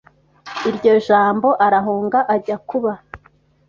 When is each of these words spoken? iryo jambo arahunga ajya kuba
iryo 0.69 0.93
jambo 1.07 1.49
arahunga 1.65 2.19
ajya 2.35 2.57
kuba 2.69 2.91